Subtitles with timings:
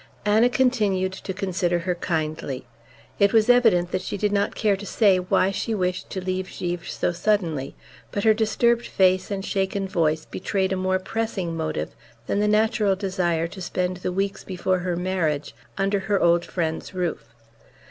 [0.25, 2.65] Anna continued to consider her kindly.
[3.19, 6.47] It was evident that she did not care to say why she wished to leave
[6.57, 7.75] Givre so suddenly,
[8.11, 11.95] but her disturbed face and shaken voice betrayed a more pressing motive
[12.25, 16.95] than the natural desire to spend the weeks before her marriage under her old friends'
[16.95, 17.35] roof.